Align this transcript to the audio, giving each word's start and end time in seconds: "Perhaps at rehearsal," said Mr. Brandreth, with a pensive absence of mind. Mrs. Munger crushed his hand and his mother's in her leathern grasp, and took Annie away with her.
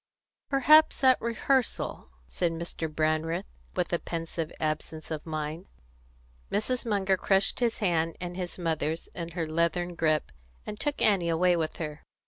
"Perhaps 0.49 1.03
at 1.03 1.21
rehearsal," 1.21 2.09
said 2.25 2.53
Mr. 2.53 2.91
Brandreth, 2.91 3.45
with 3.75 3.93
a 3.93 3.99
pensive 3.99 4.51
absence 4.59 5.11
of 5.11 5.27
mind. 5.27 5.67
Mrs. 6.51 6.87
Munger 6.87 7.17
crushed 7.17 7.59
his 7.59 7.77
hand 7.77 8.17
and 8.19 8.35
his 8.35 8.57
mother's 8.57 9.09
in 9.13 9.29
her 9.33 9.45
leathern 9.45 9.93
grasp, 9.93 10.31
and 10.65 10.79
took 10.79 11.03
Annie 11.03 11.29
away 11.29 11.55
with 11.55 11.77
her. 11.77 12.01